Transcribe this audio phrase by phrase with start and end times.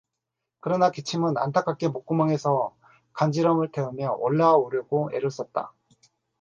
[0.61, 2.75] 그러나 기침은 안타깝게 목구멍에서
[3.13, 5.75] 간지럼을 태우며 올라오려고 애를 썼다.